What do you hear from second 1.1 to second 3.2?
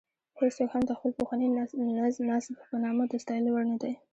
پخواني نسب په نامه د